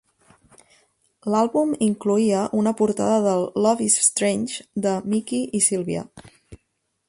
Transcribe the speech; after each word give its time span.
L'àlbum 1.33 1.73
incloïa 1.87 2.39
una 2.61 2.73
portada 2.81 3.19
del 3.27 3.45
"Love 3.67 3.87
Is 3.91 3.99
Strange" 4.07 4.67
de 4.87 4.97
Mickey 5.15 5.47
i 5.61 5.63
Sylvia. 5.71 6.05